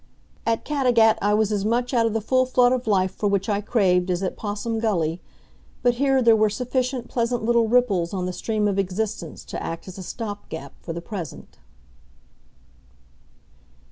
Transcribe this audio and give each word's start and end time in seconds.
At 0.47 0.65
Caddagat 0.65 1.19
I 1.21 1.35
was 1.35 1.51
as 1.51 1.63
much 1.63 1.93
out 1.93 2.07
of 2.07 2.13
the 2.13 2.21
full 2.21 2.47
flood 2.47 2.71
of 2.71 2.87
life 2.87 3.11
for 3.13 3.29
which 3.29 3.47
I 3.47 3.61
craved 3.61 4.09
as 4.09 4.23
at 4.23 4.35
Possum 4.35 4.79
Gully, 4.79 5.21
but 5.83 5.93
here 6.01 6.23
there 6.23 6.35
were 6.35 6.49
sufficient 6.49 7.07
pleasant 7.07 7.43
little 7.43 7.67
ripples 7.67 8.11
on 8.11 8.25
the 8.25 8.33
stream 8.33 8.67
of 8.67 8.79
existence 8.79 9.45
to 9.45 9.61
act 9.61 9.87
as 9.87 9.99
a 9.99 10.01
stop 10.01 10.49
gap 10.49 10.73
for 10.81 10.91
the 10.91 11.01
present. 11.03 11.59